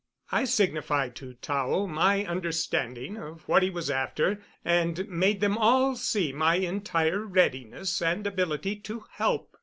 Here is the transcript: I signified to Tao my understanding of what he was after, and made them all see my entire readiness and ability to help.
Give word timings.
I 0.31 0.45
signified 0.45 1.15
to 1.17 1.35
Tao 1.35 1.85
my 1.85 2.25
understanding 2.25 3.17
of 3.17 3.47
what 3.47 3.61
he 3.61 3.69
was 3.69 3.91
after, 3.91 4.41
and 4.65 5.07
made 5.07 5.41
them 5.41 5.59
all 5.59 5.95
see 5.95 6.33
my 6.33 6.55
entire 6.55 7.23
readiness 7.23 8.01
and 8.01 8.25
ability 8.25 8.77
to 8.77 9.05
help. 9.11 9.55